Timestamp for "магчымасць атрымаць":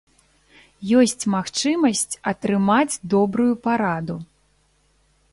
1.33-2.99